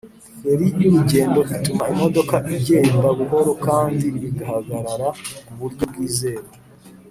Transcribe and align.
Feri 0.39 0.65
y 0.81 0.85
urugendo 0.89 1.39
ituma 1.55 1.83
imodoka 1.93 2.35
igenda 2.55 2.95
buhoro 3.17 3.51
kandi 3.65 4.07
igahagarara 4.29 5.07
ku 5.45 5.51
buryo 5.59 5.83
bwizewe 5.91 6.47